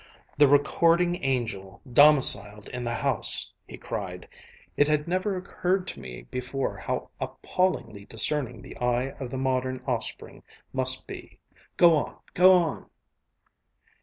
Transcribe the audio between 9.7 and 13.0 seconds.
offspring must be. Go on, go on!"